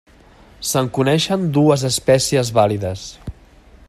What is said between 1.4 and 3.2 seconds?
dues espècies vàlides.